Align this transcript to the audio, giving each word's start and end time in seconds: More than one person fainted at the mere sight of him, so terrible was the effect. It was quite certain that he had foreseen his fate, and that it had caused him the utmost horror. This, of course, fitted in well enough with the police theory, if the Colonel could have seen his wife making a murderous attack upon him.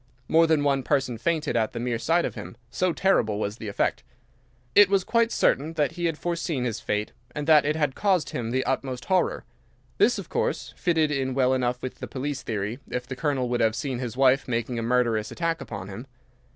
More 0.27 0.47
than 0.47 0.63
one 0.63 0.81
person 0.81 1.19
fainted 1.19 1.55
at 1.55 1.73
the 1.73 1.79
mere 1.79 1.99
sight 1.99 2.25
of 2.25 2.33
him, 2.33 2.57
so 2.71 2.91
terrible 2.91 3.37
was 3.39 3.57
the 3.57 3.67
effect. 3.67 4.01
It 4.73 4.89
was 4.89 5.03
quite 5.03 5.31
certain 5.31 5.73
that 5.73 5.91
he 5.91 6.05
had 6.05 6.17
foreseen 6.17 6.63
his 6.63 6.79
fate, 6.79 7.11
and 7.35 7.45
that 7.45 7.65
it 7.65 7.75
had 7.75 7.93
caused 7.93 8.31
him 8.31 8.49
the 8.49 8.63
utmost 8.63 9.05
horror. 9.05 9.43
This, 9.99 10.17
of 10.17 10.27
course, 10.27 10.73
fitted 10.75 11.11
in 11.11 11.35
well 11.35 11.53
enough 11.53 11.83
with 11.83 11.99
the 11.99 12.07
police 12.07 12.41
theory, 12.41 12.79
if 12.89 13.05
the 13.05 13.15
Colonel 13.15 13.47
could 13.47 13.61
have 13.61 13.75
seen 13.75 13.99
his 13.99 14.17
wife 14.17 14.47
making 14.47 14.79
a 14.79 14.81
murderous 14.81 15.29
attack 15.29 15.61
upon 15.61 15.87
him. 15.87 16.07